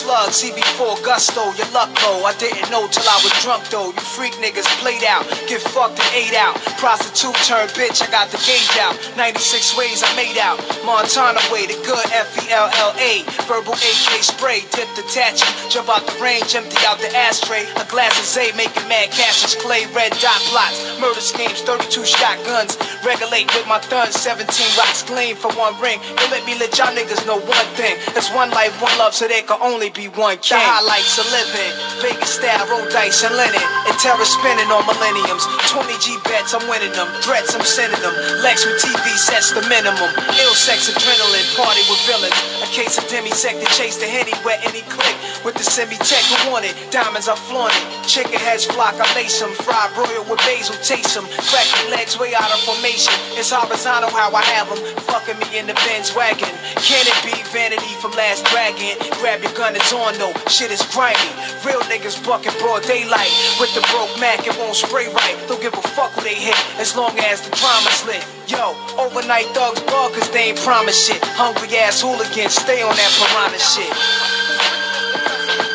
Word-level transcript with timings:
slow 0.00 0.09
the. 0.26 0.50
CB4 0.50 1.04
gusto, 1.04 1.52
your 1.56 1.70
luck 1.72 1.90
low. 2.02 2.24
I 2.24 2.34
didn't 2.36 2.70
know 2.70 2.86
till 2.88 3.08
I 3.08 3.20
was 3.24 3.32
drunk 3.42 3.68
though. 3.70 3.92
You 3.92 4.04
freak 4.16 4.32
niggas 4.40 4.66
played 4.80 5.04
out, 5.04 5.24
get 5.48 5.60
fucked 5.60 6.00
and 6.00 6.12
ate 6.14 6.34
out. 6.34 6.56
Prostitute 6.76 7.36
turned 7.46 7.70
bitch, 7.72 8.02
I 8.02 8.10
got 8.10 8.28
the 8.28 8.38
gauge 8.44 8.76
out. 8.80 8.96
96 9.16 9.76
ways 9.76 10.02
I 10.04 10.10
made 10.16 10.38
out. 10.38 10.58
Montana 10.84 11.40
way, 11.52 11.66
the 11.66 11.78
good 11.86 12.04
F 12.12 12.28
E 12.40 12.50
L 12.52 12.68
L 12.68 12.92
A. 12.98 13.22
Verbal 13.48 13.74
AK 13.74 14.20
spray, 14.20 14.60
tip 14.70 14.88
detach 14.96 15.40
Jump 15.70 15.88
out 15.88 16.04
the 16.06 16.16
range, 16.20 16.54
empty 16.54 16.76
out 16.86 16.98
the 16.98 17.10
ashtray. 17.16 17.64
A 17.78 17.84
glass 17.86 18.18
of 18.18 18.26
Zay, 18.26 18.50
making 18.56 18.86
mad 18.88 19.10
cashes. 19.10 19.54
Clay, 19.56 19.86
red 19.94 20.12
dot 20.20 20.40
plots. 20.50 20.76
Murder 21.00 21.20
schemes, 21.20 21.62
32 21.62 22.04
shotguns. 22.04 22.76
Regulate 23.06 23.46
with 23.54 23.66
my 23.66 23.78
thuns, 23.78 24.16
17 24.20 24.44
rocks 24.76 25.02
clean 25.02 25.36
for 25.36 25.50
one 25.54 25.78
ring. 25.80 26.00
You 26.02 26.26
let 26.30 26.44
me 26.44 26.58
let 26.58 26.76
y'all 26.76 26.92
niggas 26.92 27.26
know 27.26 27.38
one 27.38 27.68
thing. 27.78 27.96
It's 28.18 28.30
one 28.34 28.50
life, 28.50 28.74
one 28.82 28.96
love, 28.98 29.14
so 29.14 29.28
there 29.28 29.42
can 29.42 29.58
only 29.62 29.90
be 29.90 30.09
one 30.16 30.38
king. 30.38 30.58
The 30.58 30.64
highlights 30.64 31.18
of 31.18 31.26
living. 31.30 31.72
Vegas 32.02 32.38
style, 32.38 32.66
roll 32.70 32.86
dice 32.90 33.22
and 33.22 33.34
linen. 33.36 33.62
And 33.86 33.94
terror 33.98 34.24
spinning 34.24 34.70
on 34.70 34.86
millenniums. 34.86 35.44
20 35.70 35.92
G 36.00 36.16
bets, 36.26 36.54
I'm 36.54 36.64
winning 36.70 36.92
them. 36.94 37.08
Threats, 37.22 37.54
I'm 37.54 37.66
sending 37.66 38.00
them. 38.00 38.14
Lex 38.42 38.64
with 38.66 38.80
TV 38.80 39.04
sets 39.18 39.52
the 39.52 39.62
minimum. 39.68 40.10
Ill 40.40 40.54
sex, 40.56 40.90
adrenaline, 40.90 41.48
party 41.58 41.82
with 41.90 42.00
villains. 42.06 42.38
A 42.64 42.68
case 42.72 42.98
of 42.98 43.04
demisec 43.06 43.58
to 43.58 43.68
chase 43.76 43.98
the 43.98 44.06
henny 44.06 44.34
where 44.42 44.58
any 44.64 44.82
click. 44.88 45.16
With 45.60 45.68
the 45.68 45.76
semi-tech 45.76 46.24
who 46.24 46.56
want 46.56 46.64
it. 46.64 46.72
Diamonds, 46.88 47.28
I 47.28 47.36
flaunt 47.36 47.76
it. 47.76 48.08
Chicken 48.08 48.40
heads 48.40 48.64
flock, 48.64 48.96
I 48.96 49.04
lace 49.12 49.44
them. 49.44 49.52
Fried 49.60 49.92
broil 49.92 50.24
with 50.24 50.40
basil, 50.48 50.72
taste 50.80 51.12
them. 51.12 51.28
Crack 51.52 51.68
your 51.76 51.92
legs 51.92 52.16
way 52.16 52.32
out 52.32 52.48
of 52.48 52.64
formation. 52.64 53.12
It's 53.36 53.52
horizontal 53.52 54.08
how 54.08 54.32
I 54.32 54.40
have 54.56 54.72
them. 54.72 54.80
Fucking 55.04 55.36
me 55.36 55.60
in 55.60 55.68
the 55.68 55.76
Benz 55.84 56.16
wagon. 56.16 56.48
Can 56.80 57.04
it 57.04 57.18
be 57.28 57.36
vanity 57.52 57.92
from 58.00 58.16
last 58.16 58.48
dragon? 58.48 58.96
Grab 59.20 59.44
your 59.44 59.52
gun, 59.52 59.76
it's 59.76 59.92
on 59.92 60.16
though. 60.16 60.32
Shit 60.48 60.72
is 60.72 60.80
grimy. 60.96 61.28
Real 61.60 61.84
niggas 61.92 62.16
bucking 62.24 62.56
broad 62.56 62.80
daylight. 62.88 63.28
With 63.60 63.76
the 63.76 63.84
broke 63.92 64.16
Mac, 64.16 64.48
it 64.48 64.56
won't 64.56 64.80
spray 64.80 65.12
right. 65.12 65.36
Don't 65.44 65.60
give 65.60 65.76
a 65.76 65.84
fuck 65.92 66.16
who 66.16 66.24
they 66.24 66.40
hit, 66.40 66.56
as 66.80 66.96
long 66.96 67.12
as 67.20 67.44
the 67.44 67.52
drama's 67.60 68.00
lit. 68.08 68.24
Yo, 68.48 68.72
overnight 68.96 69.44
thugs 69.52 69.84
bug 69.92 70.16
cause 70.16 70.30
they 70.32 70.56
ain't 70.56 70.60
promise 70.64 70.96
shit. 70.96 71.20
Hungry 71.36 71.68
ass 71.76 72.00
hooligans, 72.00 72.56
stay 72.56 72.80
on 72.80 72.96
that 72.96 73.12
piranha 73.20 73.60
shit. 73.60 74.49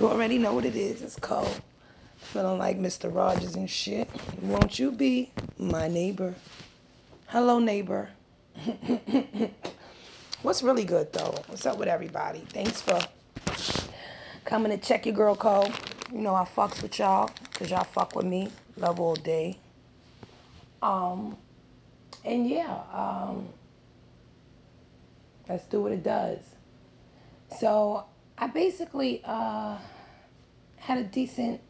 You 0.00 0.08
already 0.08 0.38
know 0.38 0.54
what 0.54 0.64
it 0.64 0.76
is. 0.76 1.02
It's 1.02 1.16
cold. 1.16 1.60
Feeling 2.16 2.58
like 2.58 2.78
Mr. 2.78 3.14
Rogers 3.14 3.54
and 3.54 3.70
shit. 3.70 4.08
Won't 4.42 4.78
you 4.78 4.90
be 4.90 5.30
my 5.58 5.88
neighbor? 5.88 6.34
Hello, 7.28 7.58
neighbor. 7.58 8.10
What's 10.42 10.62
really 10.62 10.84
good 10.84 11.12
though? 11.12 11.34
What's 11.46 11.66
up 11.66 11.78
with 11.78 11.88
everybody? 11.88 12.40
Thanks 12.40 12.80
for 12.82 13.00
coming 14.44 14.70
to 14.72 14.78
check 14.78 15.06
your 15.06 15.14
girl 15.14 15.36
code. 15.36 15.72
You 16.12 16.18
know 16.20 16.34
I 16.34 16.44
fucks 16.44 16.82
with 16.82 16.98
y'all 16.98 17.32
because 17.52 17.70
y'all 17.70 17.84
fuck 17.84 18.14
with 18.14 18.26
me. 18.26 18.50
Love 18.76 19.00
all 19.00 19.16
day. 19.16 19.58
Um, 20.82 21.36
and 22.24 22.48
yeah, 22.48 22.82
um, 22.92 23.48
let's 25.48 25.64
do 25.66 25.80
what 25.82 25.92
it 25.92 26.02
does. 26.02 26.40
So 27.58 28.04
I 28.38 28.48
basically 28.48 29.22
uh, 29.24 29.78
had 30.76 30.98
a 30.98 31.04
decent 31.04 31.60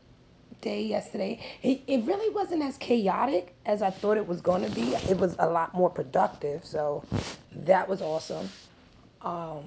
day 0.61 0.83
yesterday. 0.83 1.41
It, 1.63 1.83
it 1.87 2.05
really 2.05 2.35
wasn't 2.35 2.63
as 2.63 2.77
chaotic 2.79 3.55
as 3.67 3.83
I 3.83 3.91
thought 3.91 4.17
it 4.17 4.27
was 4.27 4.41
going 4.41 4.63
to 4.65 4.71
be. 4.75 4.95
It 4.95 5.19
was 5.19 5.37
a 5.39 5.49
lot 5.49 5.75
more 5.75 5.91
productive. 5.91 6.65
So 6.65 7.05
that 7.53 7.89
was 7.89 8.01
awesome. 8.01 8.49
Um, 9.23 9.65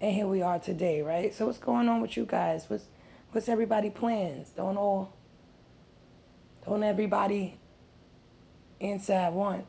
and 0.00 0.14
here 0.14 0.26
we 0.26 0.42
are 0.42 0.58
today, 0.58 1.02
right? 1.02 1.32
So 1.34 1.46
what's 1.46 1.58
going 1.58 1.88
on 1.88 2.00
with 2.00 2.16
you 2.16 2.26
guys? 2.26 2.64
What's 2.68 2.84
what's 3.32 3.48
everybody 3.48 3.90
plans? 3.90 4.48
Don't 4.50 4.76
all 4.76 5.12
don't 6.66 6.82
everybody 6.82 7.58
at 8.80 9.32
once. 9.32 9.66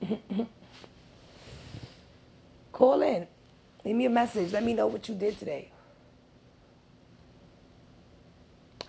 Call 2.72 3.02
in. 3.02 3.26
Leave 3.84 3.96
me 3.96 4.06
a 4.06 4.10
message. 4.10 4.52
Let 4.52 4.64
me 4.64 4.72
know 4.72 4.86
what 4.86 5.08
you 5.08 5.14
did 5.14 5.38
today. 5.38 5.70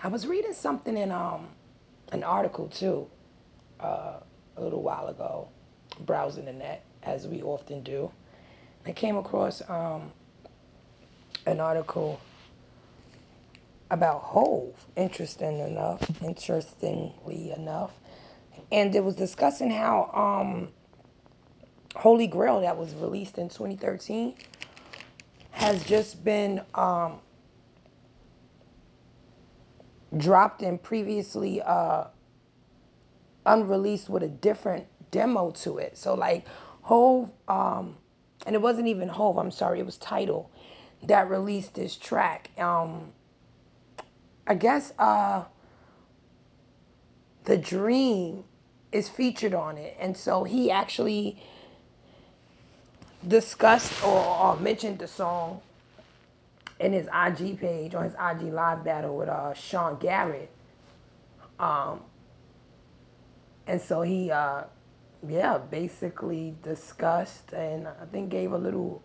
I 0.01 0.07
was 0.07 0.27
reading 0.27 0.53
something 0.53 0.97
in 0.97 1.11
um 1.11 1.47
an 2.11 2.23
article 2.23 2.67
too, 2.67 3.07
uh, 3.79 4.13
a 4.57 4.61
little 4.61 4.81
while 4.81 5.07
ago, 5.07 5.47
browsing 6.01 6.45
the 6.45 6.53
net 6.53 6.83
as 7.03 7.27
we 7.27 7.41
often 7.41 7.81
do. 7.83 8.11
I 8.85 8.91
came 8.91 9.17
across 9.17 9.67
um, 9.67 10.11
an 11.45 11.59
article 11.59 12.19
about 13.89 14.21
Hov, 14.21 14.73
interesting 14.95 15.59
enough, 15.59 16.01
interestingly 16.23 17.51
enough, 17.51 17.91
and 18.71 18.95
it 18.95 19.03
was 19.03 19.15
discussing 19.15 19.69
how 19.69 20.11
um, 20.13 20.69
Holy 21.95 22.27
Grail 22.27 22.61
that 22.61 22.77
was 22.77 22.93
released 22.95 23.37
in 23.37 23.49
2013 23.49 24.35
has 25.55 25.83
just 25.85 26.23
been 26.23 26.61
um, 26.75 27.19
dropped 30.17 30.61
and 30.61 30.81
previously 30.83 31.61
uh, 31.61 32.05
unreleased 33.45 34.09
with 34.09 34.23
a 34.23 34.27
different 34.27 34.85
demo 35.11 35.51
to 35.51 35.77
it. 35.77 35.97
So 35.97 36.13
like 36.13 36.45
Hov, 36.81 37.29
um, 37.47 37.95
and 38.45 38.53
it 38.53 38.61
wasn't 38.61 38.87
even 38.87 39.07
Hov. 39.07 39.37
I'm 39.37 39.49
sorry, 39.49 39.79
it 39.79 39.85
was 39.85 39.97
Tidal 39.97 40.51
that 41.03 41.29
released 41.29 41.75
this 41.75 41.95
track. 41.95 42.49
Um, 42.59 43.13
I 44.47 44.55
guess 44.55 44.91
uh, 44.99 45.45
the 47.45 47.57
Dream 47.57 48.43
is 48.91 49.07
featured 49.07 49.53
on 49.53 49.77
it, 49.77 49.95
and 49.99 50.17
so 50.17 50.43
he 50.43 50.69
actually 50.69 51.41
discussed 53.27 54.03
or, 54.05 54.57
mentioned 54.57 54.99
the 54.99 55.07
song 55.07 55.61
in 56.79 56.93
his 56.93 57.07
IG 57.07 57.59
page 57.59 57.95
on 57.95 58.03
his 58.03 58.13
IG 58.13 58.53
live 58.53 58.83
battle 58.83 59.17
with 59.17 59.29
uh, 59.29 59.53
Sean 59.53 59.97
Garrett. 59.97 60.49
Um, 61.59 62.01
and 63.67 63.81
so 63.81 64.01
he, 64.01 64.31
uh, 64.31 64.63
yeah, 65.27 65.57
basically 65.57 66.55
discussed 66.63 67.53
and 67.53 67.87
I 67.87 68.05
think 68.11 68.29
gave 68.29 68.51
a 68.51 68.57
little 68.57 69.01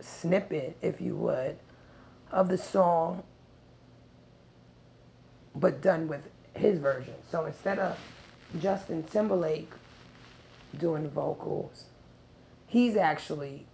snippet, 0.00 0.76
if 0.82 1.00
you 1.00 1.16
would, 1.16 1.56
of 2.32 2.48
the 2.48 2.58
song, 2.58 3.22
but 5.54 5.82
done 5.82 6.08
with 6.08 6.22
his 6.54 6.78
version. 6.78 7.14
So 7.30 7.44
instead 7.46 7.78
of 7.78 7.98
Justin 8.60 9.02
Timberlake 9.04 9.70
doing 10.78 11.04
the 11.04 11.08
vocals, 11.10 11.84
he's 12.70 12.96
actually 12.96 13.66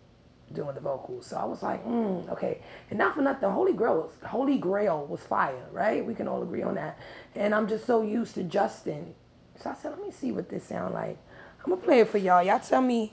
doing 0.54 0.74
the 0.74 0.80
vocals. 0.80 1.26
So 1.26 1.36
I 1.36 1.44
was 1.44 1.62
like, 1.62 1.84
mm, 1.84 2.28
okay. 2.30 2.62
And 2.88 2.98
not 2.98 3.14
for 3.14 3.20
nothing, 3.20 3.50
Holy 3.50 3.74
Grail 3.74 3.96
was 3.96 4.12
Holy 4.28 4.56
Grail 4.56 5.06
was 5.06 5.20
fire, 5.20 5.66
right? 5.70 6.04
We 6.04 6.14
can 6.14 6.26
all 6.26 6.42
agree 6.42 6.62
on 6.62 6.74
that. 6.76 6.98
And 7.34 7.54
I'm 7.54 7.68
just 7.68 7.84
so 7.86 8.02
used 8.02 8.34
to 8.36 8.42
Justin. 8.42 9.14
So 9.60 9.70
I 9.70 9.74
said, 9.74 9.90
let 9.90 10.00
me 10.00 10.10
see 10.10 10.32
what 10.32 10.48
this 10.48 10.64
sound 10.64 10.94
like. 10.94 11.18
I'm 11.62 11.70
gonna 11.70 11.82
play 11.82 12.00
it 12.00 12.08
for 12.08 12.18
y'all. 12.18 12.42
Y'all 12.42 12.58
tell 12.58 12.80
me, 12.80 13.12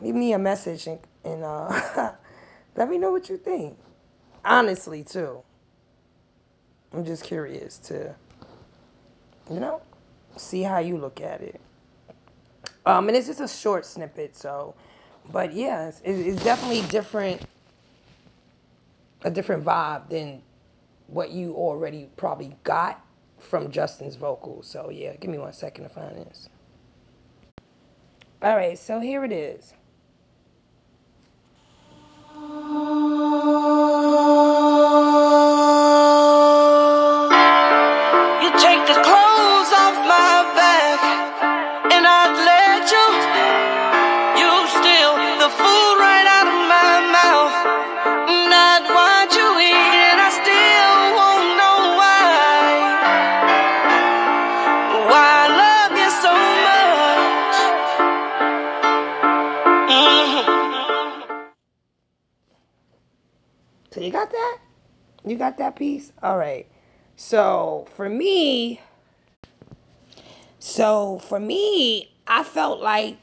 leave 0.00 0.14
me 0.14 0.32
a 0.32 0.38
message 0.38 0.88
and, 0.88 0.98
and 1.24 1.44
uh, 1.44 2.12
let 2.76 2.90
me 2.90 2.98
know 2.98 3.12
what 3.12 3.28
you 3.28 3.36
think. 3.36 3.78
Honestly, 4.44 5.04
too. 5.04 5.42
I'm 6.92 7.04
just 7.04 7.22
curious 7.22 7.78
to, 7.78 8.14
you 9.50 9.60
know, 9.60 9.82
see 10.36 10.62
how 10.62 10.78
you 10.78 10.96
look 10.96 11.20
at 11.20 11.42
it. 11.42 11.60
Um, 12.88 13.08
and 13.08 13.16
it's 13.18 13.28
just 13.28 13.40
a 13.40 13.48
short 13.48 13.86
snippet, 13.86 14.36
so, 14.36 14.76
but 15.32 15.54
yeah, 15.54 15.88
it's, 15.88 16.02
it's 16.04 16.42
definitely 16.42 16.82
different, 16.82 17.42
a 19.24 19.30
different 19.30 19.64
vibe 19.64 20.10
than 20.10 20.42
what 21.08 21.30
you 21.30 21.54
already 21.54 22.10
probably 22.16 22.56
got 22.64 23.04
from 23.38 23.70
Justin's 23.70 24.16
vocals. 24.16 24.68
So 24.68 24.90
yeah, 24.90 25.16
give 25.16 25.30
me 25.30 25.38
one 25.38 25.52
second 25.54 25.84
to 25.84 25.90
find 25.90 26.16
this. 26.16 26.48
All 28.42 28.56
right, 28.56 28.78
so 28.78 29.00
here 29.00 29.24
it 29.24 29.32
is. 29.32 29.74
So 63.98 64.04
you 64.04 64.12
got 64.12 64.30
that? 64.30 64.58
You 65.26 65.36
got 65.36 65.58
that 65.58 65.74
piece? 65.74 66.12
All 66.22 66.38
right. 66.38 66.68
So 67.16 67.88
for 67.96 68.08
me, 68.08 68.80
so 70.60 71.18
for 71.18 71.40
me, 71.40 72.14
I 72.28 72.44
felt 72.44 72.80
like 72.80 73.16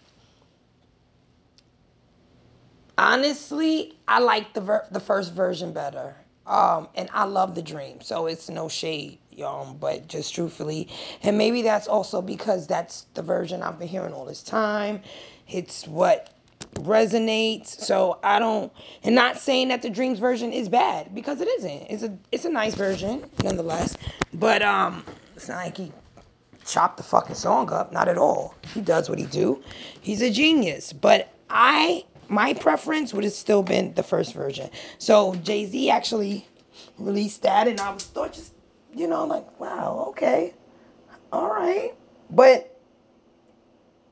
honestly, 2.98 3.98
I 4.10 4.20
like 4.20 4.54
the 4.54 4.60
ver- 4.60 4.86
the 4.92 5.00
first 5.00 5.32
version 5.32 5.72
better. 5.72 6.14
Um, 6.46 6.90
and 6.96 7.10
I 7.14 7.24
love 7.24 7.56
the 7.56 7.62
dream, 7.62 8.02
so 8.02 8.26
it's 8.26 8.50
no 8.50 8.68
shade, 8.68 9.20
y'all. 9.32 9.74
But 9.74 10.10
just 10.10 10.36
truthfully, 10.36 10.90
and 11.24 11.38
maybe 11.38 11.62
that's 11.62 11.88
also 11.88 12.22
because 12.22 12.68
that's 12.68 13.06
the 13.14 13.22
version 13.22 13.64
I've 13.64 13.80
been 13.80 13.88
hearing 13.88 14.12
all 14.12 14.26
this 14.26 14.44
time. 14.44 15.02
It's 15.48 15.88
what 15.88 16.35
resonates. 16.76 17.68
So 17.68 18.20
I 18.24 18.40
don't, 18.40 18.72
and 19.04 19.16
not 19.16 19.40
saying 19.40 19.70
that 19.70 19.82
the 19.82 19.90
dreams 19.90 20.20
version 20.20 20.52
is 20.54 20.70
bad 20.70 21.14
because 21.16 21.42
it 21.42 21.48
isn't. 21.48 21.88
It's 21.90 22.04
a 22.04 22.18
it's 22.32 22.46
a 22.46 22.50
nice 22.50 22.76
version 22.76 23.30
nonetheless. 23.40 23.98
But 24.34 24.62
um, 24.62 25.06
it's 25.36 25.48
not 25.48 25.58
like 25.58 25.78
he 25.78 25.92
chopped 26.66 26.98
the 26.98 27.04
fucking 27.04 27.36
song 27.36 27.72
up. 27.72 27.92
Not 27.92 28.08
at 28.08 28.18
all. 28.18 28.56
He 28.74 28.82
does 28.82 29.10
what 29.10 29.20
he 29.20 29.26
do. 29.26 29.64
He's 30.02 30.22
a 30.22 30.32
genius. 30.32 30.94
But 30.94 31.32
I, 31.50 32.06
my 32.28 32.54
preference 32.54 33.14
would 33.14 33.24
have 33.24 33.34
still 33.34 33.64
been 33.64 33.94
the 33.94 34.04
first 34.04 34.34
version. 34.34 34.70
So 34.98 35.36
Jay 35.36 35.66
Z 35.66 35.90
actually 35.90 36.48
released 36.98 37.44
that, 37.44 37.68
and 37.68 37.80
I 37.80 37.94
was 37.94 38.04
thought 38.06 38.34
just, 38.34 38.54
you 38.94 39.08
know, 39.08 39.26
like, 39.26 39.60
wow, 39.60 40.06
okay, 40.10 40.54
all 41.32 41.50
right. 41.50 41.94
But 42.30 42.75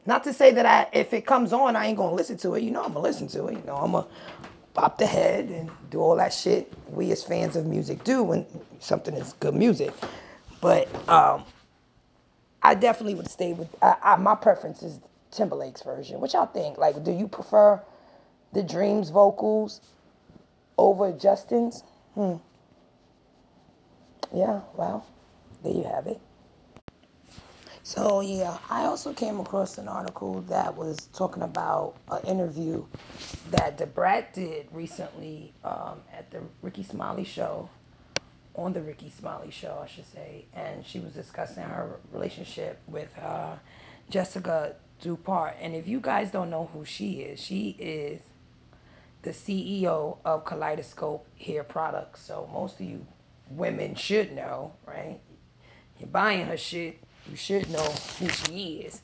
not 0.06 0.24
to 0.26 0.34
say 0.34 0.52
that 0.54 0.66
I, 0.66 0.88
if 0.98 1.14
it 1.14 1.26
comes 1.26 1.54
on, 1.54 1.76
I 1.76 1.88
ain't 1.88 1.98
gonna 1.98 2.16
listen 2.16 2.38
to 2.40 2.56
it. 2.56 2.64
You 2.64 2.72
know, 2.72 2.82
I'm 2.84 2.90
gonna 2.94 3.02
listen 3.02 3.28
to 3.30 3.48
it. 3.48 3.56
You 3.56 3.64
know, 3.66 3.78
I'm 3.78 3.94
gonna 3.94 4.08
pop 4.74 4.98
the 4.98 5.06
head 5.08 5.46
and 5.50 5.72
do 5.92 6.00
all 6.02 6.16
that 6.18 6.34
shit 6.34 6.72
we 6.90 7.12
as 7.12 7.24
fans 7.24 7.56
of 7.56 7.66
music 7.68 8.04
do 8.04 8.24
when 8.24 8.46
something 8.80 9.16
is 9.16 9.34
good 9.34 9.56
music. 9.56 9.94
But 10.62 10.90
um, 11.10 11.46
I 12.64 12.76
definitely 12.76 13.16
would 13.16 13.30
stay 13.30 13.54
with. 13.54 13.70
I, 13.82 13.96
I, 14.04 14.16
my 14.18 14.36
preference 14.36 14.84
is 14.84 15.00
Timberlake's 15.32 15.84
version. 15.84 16.22
What 16.22 16.34
y'all 16.34 16.48
think? 16.48 16.78
Like, 16.78 17.04
do 17.04 17.12
you 17.12 17.28
prefer 17.28 17.82
the 18.54 18.64
Dreams 18.64 19.10
vocals 19.12 19.82
over 20.78 21.12
Justin's? 21.14 21.84
Hmm. 22.16 22.36
Yeah. 24.34 24.62
Well, 24.76 25.06
there 25.64 25.74
you 25.74 25.84
have 25.84 26.08
it. 26.08 26.20
So 27.86 28.22
yeah, 28.22 28.58
I 28.70 28.86
also 28.86 29.12
came 29.12 29.42
across 29.42 29.78
an 29.78 29.90
article 29.90 30.40
that 30.44 30.78
was 30.78 31.08
talking 31.14 31.44
about 31.44 31.96
an 32.10 32.24
interview 32.26 32.86
that 33.52 33.78
Da 33.78 33.86
Brat 33.86 34.34
did 34.34 34.68
recently 34.72 35.54
um, 35.66 36.00
at 36.14 36.32
the 36.32 36.40
Rickey 36.62 36.84
Smiley 36.84 37.26
show, 37.26 37.70
on 38.56 38.72
the 38.72 38.82
Rickey 38.82 39.12
Smiley 39.20 39.52
show, 39.52 39.82
I 39.84 39.88
should 39.88 40.10
say, 40.14 40.46
and 40.54 40.86
she 40.86 41.00
was 41.00 41.12
discussing 41.12 41.64
her 41.64 42.00
relationship 42.14 42.80
with 42.88 43.10
uh, 43.22 43.56
Jesseca 44.10 44.76
Dupart. 45.02 45.58
And 45.60 45.76
if 45.76 45.86
you 45.86 46.00
guys 46.00 46.32
don't 46.32 46.50
know 46.50 46.70
who 46.72 46.86
she 46.86 47.16
is, 47.20 47.38
she 47.42 47.76
is 47.78 48.22
the 49.24 49.32
CEO 49.32 50.20
of 50.24 50.46
Kaleidoscope 50.46 51.28
Hair 51.38 51.66
Products. 51.66 52.22
So 52.22 52.50
most 52.54 52.76
of 52.80 52.86
you 52.86 53.06
women 53.50 53.96
should 53.96 54.34
know, 54.34 54.72
right? 54.88 55.20
You're 56.00 56.08
buying 56.08 56.46
her 56.46 56.58
shit, 56.58 57.03
you 57.30 57.36
should 57.36 57.70
know 57.70 57.84
who 58.20 58.28
she 58.30 58.84
is. 58.86 59.02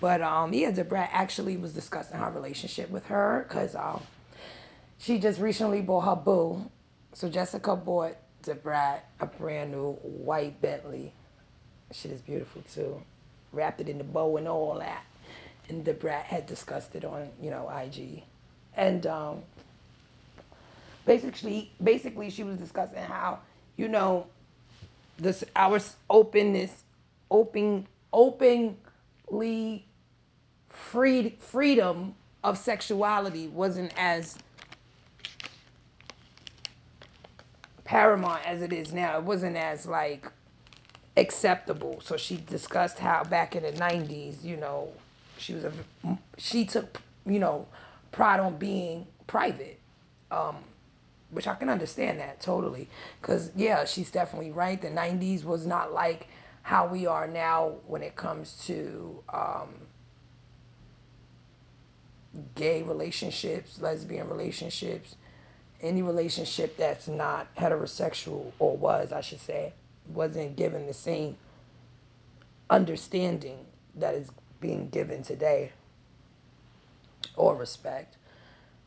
But 0.00 0.20
um, 0.22 0.52
yeah, 0.52 0.70
Da 0.70 0.82
Brat 0.82 1.10
actually 1.12 1.56
was 1.56 1.72
discussing 1.72 2.18
her 2.18 2.30
relationship 2.30 2.90
with 2.90 3.06
her 3.06 3.46
because 3.48 3.74
um, 3.74 4.02
she 4.98 5.18
just 5.18 5.40
recently 5.40 5.80
bought 5.80 6.02
her 6.02 6.16
boo. 6.16 6.70
So 7.12 7.30
Jesseca 7.30 7.82
bought 7.82 8.16
Da 8.42 8.54
Brat 8.54 9.08
a 9.20 9.26
brand 9.26 9.72
new 9.72 9.92
white 10.02 10.60
Bentley. 10.60 11.12
Shit 11.92 12.12
is 12.12 12.20
beautiful 12.20 12.62
too. 12.72 13.00
Wrapped 13.52 13.80
it 13.80 13.88
in 13.88 13.98
the 13.98 14.04
bow 14.04 14.36
and 14.36 14.46
all 14.46 14.78
that. 14.78 15.04
And 15.68 15.84
Da 15.84 15.94
Brat 15.94 16.24
had 16.24 16.46
discussed 16.46 16.94
it 16.94 17.04
on, 17.04 17.28
you 17.40 17.50
know, 17.50 17.70
IG. 17.70 18.22
And 18.76 19.06
um, 19.06 19.42
basically 21.06 21.70
basically 21.82 22.28
she 22.28 22.42
was 22.42 22.58
discussing 22.58 22.98
how 22.98 23.38
you 23.76 23.88
know 23.88 24.26
this 25.16 25.44
our 25.54 25.80
openness 26.10 26.82
open 27.30 27.86
openly 28.12 29.84
freed 30.68 31.36
freedom 31.38 32.14
of 32.44 32.56
sexuality 32.56 33.48
wasn't 33.48 33.92
as 33.98 34.38
paramount 37.84 38.44
as 38.46 38.62
it 38.62 38.72
is 38.72 38.92
now 38.92 39.16
it 39.16 39.22
wasn't 39.22 39.56
as 39.56 39.86
like 39.86 40.30
acceptable 41.16 42.00
so 42.02 42.16
she 42.16 42.36
discussed 42.36 42.98
how 42.98 43.24
back 43.24 43.56
in 43.56 43.62
the 43.62 43.72
90s 43.72 44.42
you 44.44 44.56
know 44.56 44.88
she 45.38 45.54
was 45.54 45.64
a 45.64 45.72
she 46.36 46.64
took 46.64 47.00
you 47.24 47.38
know 47.38 47.66
pride 48.12 48.40
on 48.40 48.56
being 48.56 49.06
private 49.26 49.78
um 50.30 50.56
which 51.30 51.46
I 51.46 51.54
can 51.54 51.68
understand 51.68 52.20
that 52.20 52.40
totally. 52.40 52.88
Because, 53.20 53.50
yeah, 53.56 53.84
she's 53.84 54.10
definitely 54.10 54.52
right. 54.52 54.80
The 54.80 54.88
90s 54.88 55.44
was 55.44 55.66
not 55.66 55.92
like 55.92 56.28
how 56.66 56.84
we 56.84 57.06
are 57.06 57.28
now 57.28 57.74
when 57.86 58.02
it 58.02 58.16
comes 58.16 58.60
to 58.66 59.22
um, 59.32 59.68
gay 62.56 62.82
relationships, 62.82 63.80
lesbian 63.80 64.28
relationships, 64.28 65.14
any 65.80 66.02
relationship 66.02 66.76
that's 66.76 67.06
not 67.06 67.46
heterosexual, 67.54 68.50
or 68.58 68.76
was, 68.76 69.12
I 69.12 69.20
should 69.20 69.40
say, 69.40 69.74
wasn't 70.12 70.56
given 70.56 70.88
the 70.88 70.92
same 70.92 71.36
understanding 72.68 73.64
that 73.94 74.14
is 74.14 74.28
being 74.60 74.88
given 74.88 75.22
today 75.22 75.70
or 77.36 77.54
respect. 77.54 78.16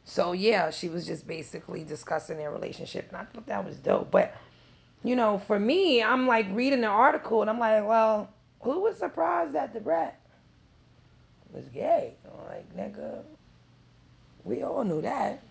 So 0.04 0.34
yeah, 0.34 0.70
she 0.70 0.90
was 0.90 1.06
just 1.06 1.26
basically 1.26 1.86
discussing 1.86 2.36
their 2.36 2.52
relationship, 2.52 3.08
and 3.08 3.16
I 3.16 3.24
thought 3.24 3.46
that 3.46 3.64
was 3.64 3.78
dope. 3.78 4.12
But 4.12 4.36
you 5.04 5.16
know, 5.16 5.40
for 5.48 5.60
me, 5.60 6.04
I'm 6.04 6.28
like 6.28 6.48
reading 6.52 6.82
the 6.82 6.88
article, 6.88 7.42
and 7.42 7.50
I'm 7.50 7.60
like, 7.60 7.86
well, 7.86 8.30
who 8.62 8.82
was 8.82 8.98
surprised 8.98 9.54
that 9.54 9.74
Da 9.74 9.80
Brat 9.80 10.20
was 11.52 11.66
gay? 11.70 12.16
I'm 12.26 12.48
like, 12.48 12.76
nigga, 12.76 13.22
we 14.44 14.64
all 14.64 14.84
knew 14.84 15.02
that. 15.02 15.42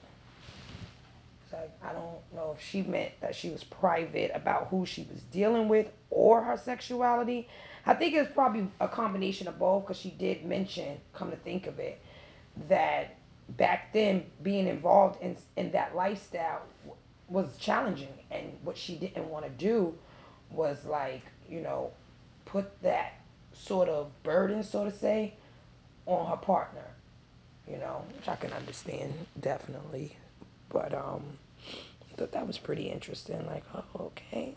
It's 1.45 1.53
like 1.53 1.71
I 1.83 1.93
don't 1.93 2.21
know 2.35 2.55
if 2.59 2.63
she 2.63 2.83
meant 2.83 3.13
that 3.21 3.35
she 3.35 3.49
was 3.49 3.65
private 3.65 4.31
about 4.35 4.69
who 4.69 4.85
she 4.85 5.07
was 5.11 5.23
dealing 5.33 5.69
with 5.69 5.91
or 6.11 6.43
her 6.43 6.59
sexuality. 6.59 7.49
I 7.87 7.95
think 7.95 8.15
it's 8.15 8.31
probably 8.31 8.69
a 8.81 8.89
combination 8.89 9.49
of 9.49 9.59
both 9.59 9.85
because 9.85 9.97
she 9.97 10.11
did 10.11 10.45
mention, 10.45 10.99
come 11.15 11.31
to 11.31 11.37
think 11.39 11.67
of 11.67 11.79
it, 11.79 12.03
that 12.69 13.17
back 13.57 13.95
then 13.95 14.25
being 14.43 14.67
involved 14.67 15.23
in 15.23 15.39
in 15.57 15.73
that 15.73 15.97
lifestyle 15.97 16.61
was 17.29 17.57
challenging, 17.59 18.15
and 18.31 18.53
what 18.63 18.77
she 18.77 18.97
didn't 18.97 19.29
want 19.29 19.45
to 19.45 19.51
do 19.51 19.95
was 20.51 20.85
like 20.85 21.23
you 21.49 21.61
know 21.61 21.91
put 22.45 22.81
that 22.83 23.15
sort 23.53 23.89
of 23.89 24.11
burden, 24.23 24.63
so 24.63 24.85
to 24.85 24.93
say, 24.97 25.35
on 26.07 26.31
her 26.31 26.37
partner 26.37 26.85
you 27.71 27.79
know, 27.79 28.03
which 28.17 28.29
I 28.29 28.37
can 28.37 28.53
understand 28.53 29.13
definitely. 29.41 30.17
But 30.71 30.95
um, 30.95 31.23
I 31.67 32.17
thought 32.17 32.33
that 32.33 32.47
was 32.47 32.59
pretty 32.59 32.91
interesting. 32.91 33.45
Like, 33.47 33.65
oh, 33.75 33.85
okay. 34.07 34.55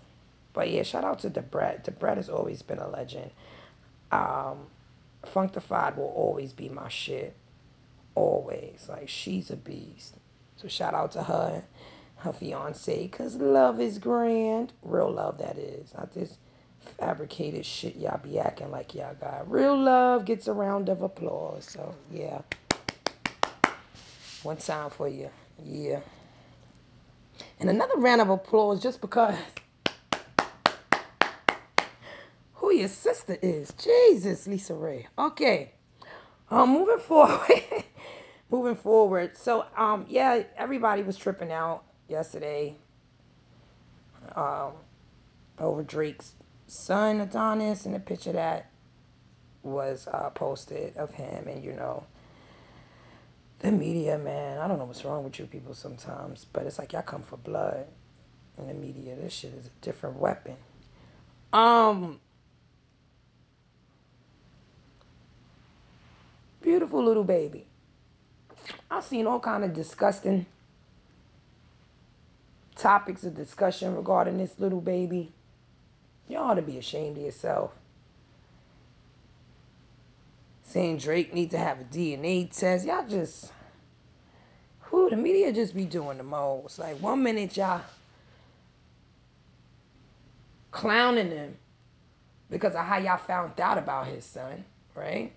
But 0.54 0.70
yeah, 0.70 0.84
shout 0.84 1.04
out 1.04 1.20
to 1.20 1.30
Da 1.30 1.42
Brat. 1.42 1.86
Debret 1.86 2.18
has 2.18 2.30
always 2.30 2.62
been 2.62 2.80
a 2.80 2.88
legend. 2.88 3.32
Um, 4.12 4.68
Funkdafied 5.26 5.98
will 5.98 6.14
always 6.16 6.52
be 6.52 6.70
my 6.70 6.90
shit. 6.90 7.36
Always. 8.16 8.86
Like, 8.90 9.08
she's 9.08 9.50
a 9.50 9.56
beast. 9.56 10.16
So 10.58 10.68
shout 10.68 10.94
out 10.94 11.14
to 11.14 11.24
her, 11.24 11.64
her 12.22 12.34
fiance, 12.34 13.04
because 13.04 13.36
love 13.36 13.82
is 13.82 13.98
grand. 13.98 14.74
Real 14.84 15.12
love, 15.12 15.40
that 15.40 15.58
is. 15.58 15.94
Not 15.96 16.14
this 16.14 16.38
fabricated 17.00 17.66
shit 17.66 17.96
y'all 17.96 18.20
be 18.20 18.40
acting 18.40 18.70
like 18.72 18.94
y'all 18.94 19.16
got. 19.20 19.50
Real 19.50 19.78
love 19.78 20.26
gets 20.26 20.48
a 20.48 20.54
round 20.54 20.90
of 20.90 21.02
applause. 21.02 21.66
So, 21.66 21.96
yeah. 22.12 22.42
One 24.44 24.58
time 24.58 24.90
for 24.90 25.08
you. 25.08 25.30
Yeah. 25.64 26.00
And 27.60 27.70
another 27.70 27.98
round 27.98 28.22
of 28.22 28.30
applause 28.30 28.82
just 28.82 29.02
because 29.02 29.36
who 32.54 32.74
your 32.74 32.88
sister 32.88 33.38
is. 33.42 33.74
Jesus, 33.74 34.48
LisaRaye. 34.48 35.06
Okay. 35.18 35.74
Um, 36.52 36.70
moving 36.72 37.00
forward. 37.00 37.64
moving 38.52 38.76
forward. 38.76 39.38
So, 39.38 39.66
um, 39.76 40.06
yeah, 40.08 40.44
everybody 40.56 41.02
was 41.02 41.18
tripping 41.18 41.52
out 41.52 41.84
yesterday 42.12 42.76
over 45.60 45.84
Drake's 45.84 46.34
son, 46.68 47.22
Adonis, 47.22 47.86
and 47.86 47.96
the 47.96 48.00
picture 48.00 48.34
that 48.34 48.70
was 49.64 50.08
uh, 50.12 50.30
posted 50.32 50.98
of 50.98 51.12
him. 51.14 51.48
And, 51.48 51.64
you 51.64 51.74
know, 51.74 52.06
the 53.60 53.72
media, 53.72 54.18
man, 54.18 54.60
I 54.60 54.68
don't 54.68 54.80
know 54.80 54.86
what's 54.86 55.06
wrong 55.06 55.24
with 55.24 55.40
you 55.40 55.46
people 55.46 55.74
sometimes, 55.74 56.46
but 56.54 56.66
it's 56.66 56.80
like 56.80 56.94
y'all 56.94 57.04
come 57.04 57.24
for 57.24 57.38
blood. 57.38 57.86
in 58.58 58.68
the 58.68 58.74
media. 58.74 59.16
This 59.16 59.34
shit 59.34 59.54
is 59.54 59.68
a 59.68 59.86
different 59.86 60.18
weapon. 60.18 60.56
Um, 61.54 62.20
beautiful 66.62 67.04
little 67.04 67.24
baby. 67.24 67.66
I've 68.90 69.04
seen 69.06 69.28
all 69.28 69.40
kind 69.40 69.64
of 69.64 69.74
disgusting 69.74 70.46
topics 72.82 73.24
of 73.24 73.36
discussion 73.36 73.96
regarding 73.96 74.38
this 74.38 74.60
little 74.60 74.82
baby. 74.82 75.32
You 76.28 76.38
ought 76.38 76.56
to 76.56 76.62
be 76.62 76.78
ashamed 76.78 77.18
of 77.18 77.24
yourself. 77.24 77.72
Saying 80.64 80.98
Drake 80.98 81.34
need 81.34 81.52
to 81.52 81.58
have 81.58 81.80
a 81.80 81.84
DNA 81.84 82.50
test. 82.52 82.86
Y'all 82.86 83.08
just, 83.08 83.52
who 84.80 85.10
the 85.10 85.16
media 85.16 85.54
just 85.54 85.76
be 85.76 85.86
doing 85.86 86.18
the 86.18 86.24
most. 86.24 86.80
Like 86.80 86.98
one 86.98 87.22
minute 87.22 87.56
y'all 87.56 87.82
clowning 90.72 91.30
him 91.30 91.56
because 92.50 92.74
of 92.74 92.86
how 92.86 92.98
y'all 92.98 93.18
found 93.18 93.60
out 93.60 93.78
about 93.78 94.08
his 94.08 94.26
son, 94.26 94.64
right? 94.96 95.32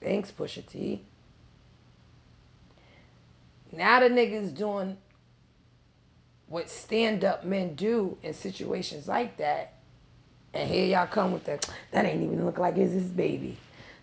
Thanks, 0.00 0.30
Pusha 0.30 0.64
T. 0.66 1.02
Now 3.72 4.00
the 4.00 4.08
niggas 4.08 4.56
doing 4.56 4.96
what 6.48 6.70
stand 6.70 7.24
up 7.24 7.44
men 7.44 7.74
do 7.74 8.16
in 8.22 8.32
situations 8.32 9.08
like 9.08 9.36
that. 9.38 9.74
And 10.54 10.70
here 10.70 10.86
y'all 10.86 11.06
come 11.06 11.32
with 11.32 11.44
that. 11.44 11.68
That 11.90 12.04
ain't 12.04 12.22
even 12.22 12.44
look 12.44 12.58
like 12.58 12.76
it's 12.76 12.92
his 12.92 13.04
baby. 13.08 13.56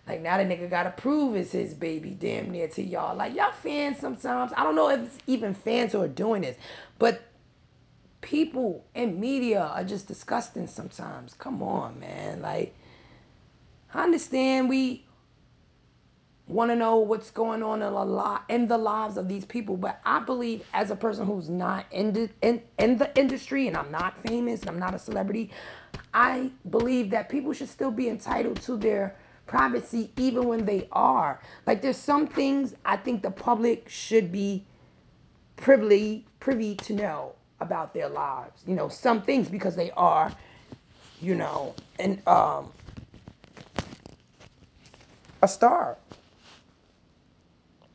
Like 0.06 0.20
now 0.20 0.36
the 0.36 0.44
nigga 0.44 0.68
gotta 0.68 0.90
prove 0.90 1.34
it's 1.34 1.52
his 1.52 1.72
baby 1.72 2.10
damn 2.10 2.50
near 2.50 2.68
to 2.68 2.82
y'all. 2.82 3.16
Like 3.16 3.34
y'all 3.34 3.52
fans 3.52 3.98
sometimes. 3.98 4.52
I 4.56 4.62
don't 4.62 4.76
know 4.76 4.90
if 4.90 5.00
it's 5.00 5.18
even 5.26 5.54
fans 5.54 5.92
who 5.92 6.02
are 6.02 6.08
doing 6.08 6.42
this, 6.42 6.56
but 6.98 7.22
people 8.20 8.84
and 8.94 9.18
media 9.18 9.60
are 9.60 9.84
just 9.84 10.06
disgusting 10.06 10.66
sometimes. 10.66 11.34
Come 11.34 11.62
on, 11.62 11.98
man. 11.98 12.42
Like 12.42 12.74
I 13.94 14.02
understand 14.02 14.68
we 14.68 15.03
want 16.48 16.70
to 16.70 16.76
know 16.76 16.96
what's 16.98 17.30
going 17.30 17.62
on 17.62 17.82
in 17.82 17.92
a 17.92 18.04
lot 18.04 18.44
in 18.48 18.68
the 18.68 18.78
lives 18.78 19.16
of 19.16 19.28
these 19.28 19.44
people. 19.44 19.76
But 19.76 20.00
i 20.04 20.20
believe 20.20 20.62
as 20.74 20.90
a 20.90 20.96
person 20.96 21.26
who's 21.26 21.48
not 21.48 21.86
in 21.92 22.12
the, 22.12 22.30
in, 22.42 22.62
in 22.78 22.98
the 22.98 23.16
industry 23.18 23.68
and 23.68 23.76
i'm 23.76 23.90
not 23.90 24.22
famous 24.22 24.60
and 24.62 24.70
i'm 24.70 24.78
not 24.78 24.94
a 24.94 24.98
celebrity 24.98 25.50
i 26.14 26.50
believe 26.70 27.10
that 27.10 27.28
people 27.28 27.52
should 27.52 27.68
still 27.68 27.90
be 27.90 28.08
entitled 28.08 28.60
to 28.62 28.76
their 28.76 29.16
privacy 29.46 30.10
even 30.16 30.46
when 30.48 30.64
they 30.64 30.88
are. 30.92 31.40
Like 31.66 31.82
there's 31.82 31.96
some 31.98 32.28
things 32.28 32.74
i 32.84 32.96
think 32.96 33.22
the 33.22 33.30
public 33.30 33.88
should 33.88 34.32
be 34.32 34.64
privy 35.56 36.26
privy 36.40 36.76
to 36.76 36.92
know 36.94 37.34
about 37.60 37.94
their 37.94 38.08
lives. 38.08 38.62
You 38.66 38.74
know 38.74 38.88
some 38.88 39.22
things 39.22 39.48
because 39.48 39.76
they 39.76 39.90
are 39.92 40.34
you 41.20 41.34
know 41.34 41.76
and 41.98 42.26
um 42.28 42.72
a 45.42 45.48
star 45.48 45.98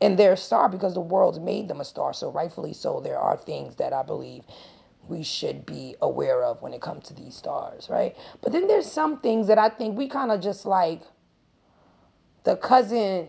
and 0.00 0.18
they're 0.18 0.32
a 0.32 0.36
star 0.36 0.68
because 0.68 0.94
the 0.94 1.00
world's 1.00 1.38
made 1.38 1.68
them 1.68 1.80
a 1.80 1.84
star. 1.84 2.12
So 2.12 2.30
rightfully 2.30 2.72
so, 2.72 3.00
there 3.00 3.18
are 3.18 3.36
things 3.36 3.76
that 3.76 3.92
I 3.92 4.02
believe 4.02 4.44
we 5.08 5.22
should 5.22 5.66
be 5.66 5.96
aware 6.00 6.42
of 6.42 6.62
when 6.62 6.72
it 6.72 6.80
comes 6.80 7.04
to 7.08 7.14
these 7.14 7.34
stars, 7.34 7.88
right? 7.90 8.16
But 8.42 8.52
then 8.52 8.66
there's 8.66 8.90
some 8.90 9.20
things 9.20 9.46
that 9.48 9.58
I 9.58 9.68
think 9.68 9.96
we 9.96 10.08
kind 10.08 10.30
of 10.30 10.40
just 10.40 10.64
like 10.64 11.02
the 12.44 12.56
cousin 12.56 13.28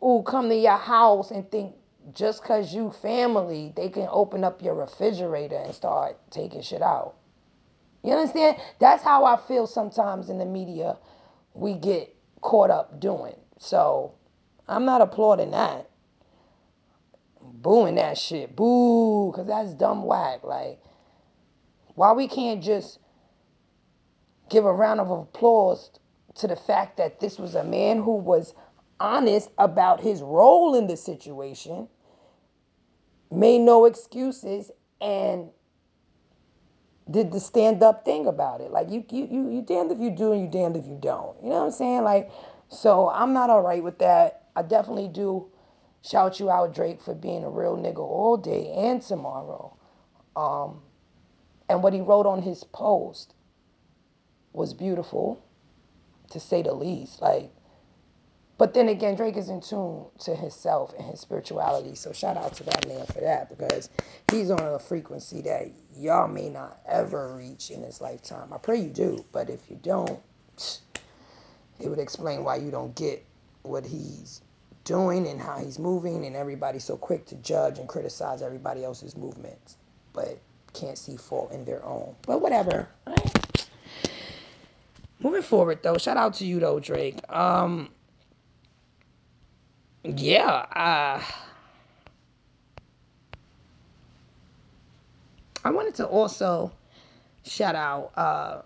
who 0.00 0.22
come 0.24 0.48
to 0.48 0.56
your 0.56 0.76
house 0.76 1.30
and 1.30 1.50
think 1.50 1.74
just 2.12 2.44
cause 2.44 2.74
you 2.74 2.90
family, 3.00 3.72
they 3.76 3.88
can 3.88 4.06
open 4.10 4.44
up 4.44 4.62
your 4.62 4.74
refrigerator 4.74 5.56
and 5.56 5.74
start 5.74 6.18
taking 6.30 6.60
shit 6.60 6.82
out. 6.82 7.14
You 8.02 8.12
understand? 8.12 8.58
That's 8.78 9.02
how 9.02 9.24
I 9.24 9.38
feel 9.48 9.66
sometimes 9.66 10.28
in 10.28 10.38
the 10.38 10.44
media 10.44 10.98
we 11.54 11.74
get 11.74 12.14
caught 12.42 12.70
up 12.70 13.00
doing. 13.00 13.36
So 13.58 14.12
I'm 14.68 14.84
not 14.84 15.00
applauding 15.00 15.50
that 15.52 15.90
booing 17.64 17.96
that 17.96 18.16
shit. 18.16 18.54
Boo, 18.54 19.32
because 19.32 19.46
that's 19.46 19.74
dumb 19.74 20.04
whack. 20.04 20.44
Like, 20.44 20.80
why 21.94 22.12
we 22.12 22.28
can't 22.28 22.62
just 22.62 22.98
give 24.50 24.64
a 24.64 24.72
round 24.72 25.00
of 25.00 25.10
applause 25.10 25.90
to 26.36 26.46
the 26.46 26.56
fact 26.56 26.96
that 26.98 27.20
this 27.20 27.38
was 27.38 27.54
a 27.54 27.64
man 27.64 28.02
who 28.02 28.16
was 28.16 28.54
honest 29.00 29.50
about 29.58 30.00
his 30.00 30.20
role 30.20 30.74
in 30.74 30.86
the 30.86 30.96
situation, 30.96 31.88
made 33.32 33.60
no 33.60 33.86
excuses, 33.86 34.70
and 35.00 35.48
did 37.10 37.32
the 37.32 37.40
stand 37.40 37.82
up 37.82 38.04
thing 38.04 38.26
about 38.26 38.60
it. 38.60 38.70
Like 38.70 38.90
you, 38.90 39.04
you, 39.10 39.28
you, 39.30 39.50
you 39.50 39.62
damned 39.62 39.92
if 39.92 39.98
you 39.98 40.10
do 40.10 40.32
and 40.32 40.40
you 40.42 40.48
damned 40.48 40.76
if 40.76 40.86
you 40.86 40.98
don't. 41.00 41.36
You 41.42 41.50
know 41.50 41.60
what 41.60 41.66
I'm 41.66 41.70
saying? 41.70 42.02
Like, 42.02 42.30
so 42.68 43.10
I'm 43.10 43.32
not 43.32 43.50
all 43.50 43.62
right 43.62 43.82
with 43.82 43.98
that. 43.98 44.43
I 44.56 44.62
definitely 44.62 45.08
do 45.08 45.50
shout 46.04 46.40
you 46.40 46.50
out, 46.50 46.74
Drake, 46.74 47.02
for 47.02 47.14
being 47.14 47.44
a 47.44 47.50
real 47.50 47.76
nigga 47.76 47.98
all 47.98 48.36
day 48.36 48.72
and 48.76 49.02
tomorrow. 49.02 49.76
Um, 50.36 50.82
and 51.68 51.82
what 51.82 51.92
he 51.94 52.00
wrote 52.00 52.26
on 52.26 52.42
his 52.42 52.64
post 52.64 53.34
was 54.52 54.74
beautiful, 54.74 55.44
to 56.30 56.40
say 56.40 56.62
the 56.62 56.74
least. 56.74 57.22
Like, 57.22 57.52
but 58.58 58.74
then 58.74 58.88
again, 58.88 59.16
Drake 59.16 59.36
is 59.36 59.50
in 59.50 59.60
tune 59.60 60.06
to 60.20 60.34
himself 60.36 60.94
and 60.98 61.08
his 61.10 61.20
spirituality. 61.20 61.94
So 61.96 62.12
shout 62.12 62.36
out 62.36 62.54
to 62.54 62.64
that 62.64 62.88
man 62.88 63.06
for 63.06 63.20
that 63.20 63.50
because 63.50 63.90
he's 64.30 64.50
on 64.50 64.60
a 64.60 64.78
frequency 64.78 65.42
that 65.42 65.68
y'all 65.96 66.28
may 66.28 66.48
not 66.50 66.80
ever 66.86 67.36
reach 67.36 67.70
in 67.70 67.82
his 67.82 68.00
lifetime. 68.00 68.52
I 68.52 68.58
pray 68.58 68.78
you 68.78 68.90
do, 68.90 69.24
but 69.32 69.50
if 69.50 69.70
you 69.70 69.78
don't, 69.82 70.20
it 71.80 71.88
would 71.88 72.00
explain 72.00 72.44
why 72.44 72.56
you 72.56 72.70
don't 72.70 72.96
get 72.96 73.26
what 73.62 73.86
he's 73.86 74.42
doing 74.84 75.26
and 75.26 75.40
how 75.40 75.58
he's 75.58 75.78
moving, 75.78 76.24
and 76.26 76.36
everybody's 76.36 76.84
so 76.84 76.96
quick 76.96 77.26
to 77.26 77.34
judge 77.36 77.78
and 77.78 77.88
criticize 77.88 78.42
everybody 78.42 78.84
else's 78.84 79.16
movements, 79.16 79.76
but 80.12 80.38
can't 80.72 80.98
see 80.98 81.16
fault 81.16 81.52
in 81.52 81.64
their 81.64 81.84
own. 81.84 82.14
But 82.26 82.40
whatever. 82.40 82.88
Right? 83.06 83.66
Moving 85.20 85.42
forward, 85.42 85.80
though, 85.82 85.96
shout 85.96 86.16
out 86.16 86.34
to 86.34 86.44
you, 86.44 86.60
though, 86.60 86.80
Drake. 86.80 87.18
Um, 87.34 87.88
yeah, 90.02 90.46
uh, 90.46 91.22
I 95.64 95.70
wanted 95.70 95.94
to 95.94 96.06
also 96.06 96.72
shout 97.42 97.74
out 97.74 98.12
uh, 98.16 98.62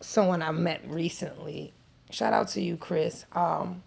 someone 0.00 0.40
I 0.40 0.52
met 0.52 0.80
recently. 0.86 1.74
Shout 2.10 2.32
out 2.32 2.48
to 2.48 2.62
you, 2.62 2.78
Chris. 2.78 3.26
Um, 3.32 3.82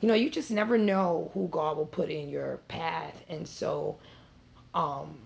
you 0.00 0.08
know, 0.08 0.14
you 0.14 0.30
just 0.30 0.50
never 0.50 0.76
know 0.76 1.30
who 1.34 1.48
God 1.48 1.76
will 1.76 1.86
put 1.86 2.10
in 2.10 2.28
your 2.28 2.58
path. 2.68 3.22
And 3.28 3.48
so 3.48 3.98
um, 4.74 5.16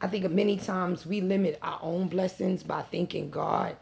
I 0.00 0.08
think 0.08 0.30
many 0.30 0.58
times 0.58 1.06
we 1.06 1.20
limit 1.20 1.58
our 1.62 1.78
own 1.82 2.08
blessings 2.08 2.62
by 2.62 2.82
thinking 2.82 3.30
God 3.30 3.76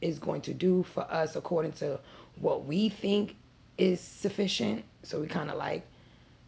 is 0.00 0.18
going 0.18 0.42
to 0.42 0.54
do 0.54 0.82
for 0.84 1.02
us 1.02 1.34
according 1.34 1.72
to 1.72 1.98
what 2.40 2.64
we 2.66 2.88
think 2.88 3.36
is 3.78 4.00
sufficient. 4.00 4.84
So 5.02 5.20
we 5.20 5.26
kind 5.26 5.50
of 5.50 5.56
like 5.56 5.84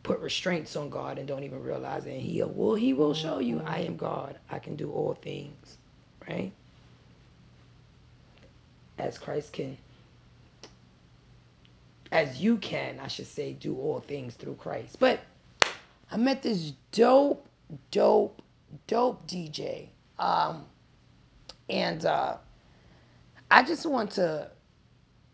put 0.02 0.20
restraints 0.20 0.76
on 0.76 0.88
God 0.88 1.18
and 1.18 1.26
don't 1.26 1.42
even 1.42 1.62
realize 1.62 2.06
it. 2.06 2.20
He 2.20 2.40
will 2.42 2.76
he 2.76 2.92
will 2.92 3.14
show 3.14 3.40
you 3.40 3.60
I 3.66 3.80
am 3.80 3.96
God. 3.96 4.38
I 4.48 4.60
can 4.60 4.76
do 4.76 4.92
all 4.92 5.14
things, 5.14 5.78
right? 6.28 6.52
As 8.98 9.18
Christ 9.18 9.52
can 9.52 9.76
as 12.12 12.40
you 12.40 12.56
can, 12.58 13.00
I 13.00 13.08
should 13.08 13.26
say, 13.26 13.52
do 13.52 13.76
all 13.76 14.00
things 14.00 14.34
through 14.34 14.54
Christ. 14.54 14.98
But 14.98 15.20
I 16.10 16.16
met 16.16 16.42
this 16.42 16.72
dope, 16.92 17.46
dope, 17.90 18.42
dope 18.86 19.26
DJ. 19.26 19.88
Um, 20.18 20.64
and 21.68 22.04
uh, 22.04 22.36
I 23.50 23.62
just 23.62 23.86
want 23.86 24.12
to 24.12 24.50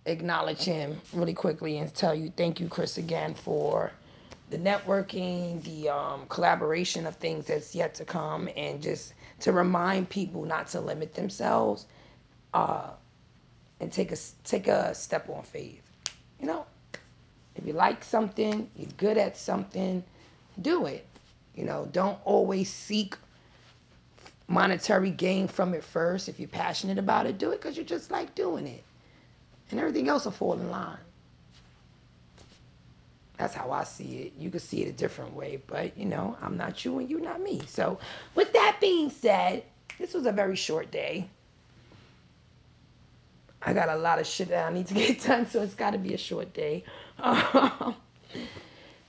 acknowledge 0.06 0.62
him 0.62 1.00
really 1.12 1.34
quickly 1.34 1.78
and 1.78 1.94
tell 1.94 2.14
you 2.14 2.32
thank 2.36 2.60
you, 2.60 2.68
Chris, 2.68 2.98
again 2.98 3.34
for 3.34 3.92
the 4.50 4.58
networking, 4.58 5.62
the 5.64 5.88
um, 5.88 6.26
collaboration 6.28 7.06
of 7.06 7.16
things 7.16 7.46
that's 7.46 7.74
yet 7.74 7.94
to 7.94 8.04
come, 8.04 8.48
and 8.56 8.82
just 8.82 9.14
to 9.40 9.52
remind 9.52 10.08
people 10.10 10.44
not 10.44 10.66
to 10.68 10.80
limit 10.80 11.14
themselves 11.14 11.86
uh, 12.52 12.90
and 13.80 13.92
take 13.92 14.12
a 14.12 14.16
take 14.44 14.68
a 14.68 14.94
step 14.94 15.28
on 15.30 15.42
faith. 15.42 15.91
You 16.42 16.48
know, 16.48 16.66
if 17.54 17.64
you 17.64 17.72
like 17.72 18.02
something, 18.02 18.68
you're 18.76 18.90
good 18.96 19.16
at 19.16 19.36
something, 19.36 20.02
do 20.60 20.86
it. 20.86 21.06
You 21.54 21.64
know, 21.64 21.88
don't 21.92 22.18
always 22.24 22.70
seek 22.70 23.16
monetary 24.48 25.10
gain 25.10 25.46
from 25.46 25.72
it 25.72 25.84
first. 25.84 26.28
If 26.28 26.40
you're 26.40 26.48
passionate 26.48 26.98
about 26.98 27.26
it, 27.26 27.38
do 27.38 27.52
it 27.52 27.62
because 27.62 27.76
you 27.76 27.84
just 27.84 28.10
like 28.10 28.34
doing 28.34 28.66
it. 28.66 28.82
And 29.70 29.78
everything 29.78 30.08
else 30.08 30.24
will 30.24 30.32
fall 30.32 30.54
in 30.54 30.68
line. 30.68 30.98
That's 33.38 33.54
how 33.54 33.70
I 33.70 33.84
see 33.84 34.18
it. 34.22 34.32
You 34.36 34.50
could 34.50 34.62
see 34.62 34.82
it 34.82 34.88
a 34.88 34.92
different 34.92 35.34
way, 35.34 35.62
but 35.68 35.96
you 35.96 36.06
know, 36.06 36.36
I'm 36.42 36.56
not 36.56 36.84
you 36.84 36.98
and 36.98 37.08
you're 37.08 37.20
not 37.20 37.40
me. 37.40 37.60
So, 37.66 37.98
with 38.34 38.52
that 38.52 38.78
being 38.80 39.10
said, 39.10 39.64
this 39.98 40.12
was 40.12 40.26
a 40.26 40.32
very 40.32 40.56
short 40.56 40.90
day. 40.90 41.28
I 43.64 43.72
got 43.72 43.88
a 43.88 43.96
lot 43.96 44.18
of 44.18 44.26
shit 44.26 44.48
that 44.48 44.66
I 44.66 44.72
need 44.72 44.86
to 44.88 44.94
get 45.02 45.22
done, 45.22 45.48
so 45.48 45.62
it's 45.62 45.74
got 45.74 45.92
to 45.92 45.98
be 45.98 46.14
a 46.14 46.18
short 46.18 46.52
day. 46.52 46.84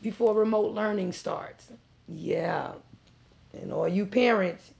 Before 0.01 0.33
remote 0.33 0.73
learning 0.73 1.13
starts. 1.13 1.67
Yeah. 2.07 2.73
And 3.53 3.71
all 3.71 3.87
you 3.87 4.05
parents, 4.05 4.71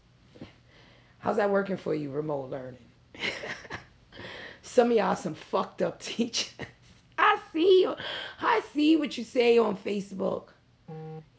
how's 1.20 1.38
that 1.38 1.50
working 1.50 1.78
for 1.78 1.96
you, 1.96 2.12
remote 2.12 2.50
learning? 2.50 2.80
Some 4.62 4.90
of 4.92 4.98
y'all 4.98 5.16
some 5.16 5.36
fucked 5.36 5.82
up 5.84 6.02
teachers. 6.02 6.52
I 7.18 7.38
see 7.52 7.82
you. 7.82 7.96
I 8.42 8.62
see 8.74 8.96
what 8.96 9.18
you 9.18 9.24
say 9.24 9.60
on 9.60 9.78
Facebook. 9.78 10.46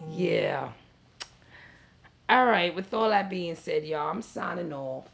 Yeah. 0.09 0.69
All 2.29 2.47
right, 2.47 2.75
with 2.75 2.95
all 2.95 3.09
that 3.09 3.29
being 3.29 3.57
said, 3.57 3.85
y'all, 3.85 4.11
I'm 4.11 4.23
signing 4.23 4.73
off. 4.73 5.09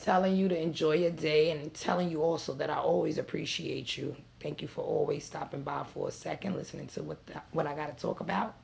Telling 0.00 0.36
you 0.36 0.48
to 0.48 0.60
enjoy 0.60 0.92
your 0.92 1.10
day 1.10 1.50
and 1.50 1.72
telling 1.74 2.10
you 2.10 2.22
also 2.22 2.52
that 2.54 2.70
I 2.70 2.76
always 2.76 3.18
appreciate 3.18 3.96
you. 3.96 4.14
Thank 4.40 4.60
you 4.62 4.68
for 4.68 4.82
always 4.82 5.24
stopping 5.24 5.62
by 5.62 5.84
for 5.84 6.08
a 6.08 6.12
second, 6.12 6.54
listening 6.54 6.86
to 6.88 7.02
what 7.02 7.24
the, 7.26 7.40
what 7.52 7.66
I 7.66 7.74
got 7.74 7.96
to 7.96 8.00
talk 8.00 8.20
about. 8.20 8.54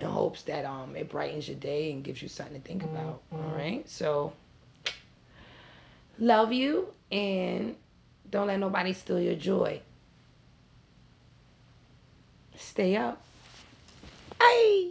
In 0.00 0.06
hopes 0.06 0.42
that 0.42 0.64
um 0.64 0.96
it 0.96 1.08
brightens 1.10 1.46
your 1.48 1.58
day 1.58 1.92
and 1.92 2.02
gives 2.02 2.22
you 2.22 2.28
something 2.28 2.60
to 2.60 2.66
think 2.66 2.82
about. 2.82 3.22
All 3.32 3.54
right. 3.54 3.88
So 3.88 4.32
love 6.18 6.52
you 6.52 6.92
and 7.12 7.76
don't 8.30 8.46
let 8.46 8.58
nobody 8.58 8.92
steal 8.92 9.20
your 9.20 9.34
joy. 9.36 9.80
Stay 12.56 12.96
up. 12.96 13.20
Bye. 14.38 14.90